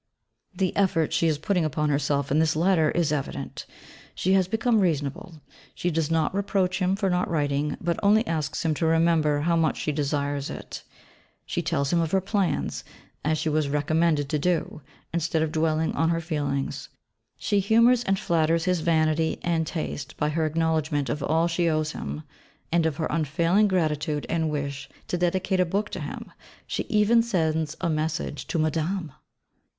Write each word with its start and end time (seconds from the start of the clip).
The 0.55 0.75
effort 0.75 1.13
she 1.13 1.27
is 1.27 1.37
putting 1.37 1.63
upon 1.63 1.89
herself 1.89 2.31
in 2.31 2.39
this 2.39 2.55
Letter 2.55 2.89
is 2.89 3.11
evident. 3.11 3.67
She 4.15 4.33
has 4.33 4.47
become 4.47 4.79
reasonable; 4.79 5.43
she 5.75 5.91
does 5.91 6.09
not 6.09 6.33
reproach 6.33 6.79
him 6.79 6.95
for 6.95 7.07
not 7.07 7.29
writing, 7.29 7.77
but 7.79 7.99
only 8.01 8.25
asks 8.25 8.65
him 8.65 8.73
to 8.73 8.87
remember 8.87 9.41
how 9.41 9.55
much 9.55 9.77
she 9.77 9.91
desires 9.91 10.49
it. 10.49 10.81
She 11.45 11.61
tells 11.61 11.93
him 11.93 12.01
of 12.01 12.09
her 12.13 12.19
plans, 12.19 12.83
as 13.23 13.37
she 13.37 13.47
was 13.47 13.69
recommended 13.69 14.27
to 14.29 14.39
do, 14.39 14.81
instead 15.13 15.43
of 15.43 15.51
dwelling 15.51 15.93
on 15.93 16.09
her 16.09 16.19
feelings. 16.19 16.89
She 17.37 17.59
humours 17.59 18.03
and 18.03 18.17
flatters 18.17 18.65
his 18.65 18.79
vanity 18.79 19.37
and 19.43 19.67
taste 19.67 20.17
by 20.17 20.29
her 20.29 20.47
acknowledgment 20.47 21.09
of 21.09 21.21
all 21.21 21.47
she 21.47 21.69
owes 21.69 21.91
him; 21.91 22.23
and 22.71 22.87
of 22.87 22.97
her 22.97 23.05
unfailing 23.11 23.67
gratitude 23.67 24.25
and 24.29 24.49
wish 24.49 24.89
to 25.09 25.17
dedicate 25.19 25.59
a 25.59 25.63
book 25.63 25.91
to 25.91 25.99
him 25.99 26.31
she 26.65 26.87
even 26.89 27.21
sends 27.21 27.77
a 27.81 27.87
message 27.87 28.47
to 28.47 28.57
Madame! 28.57 29.11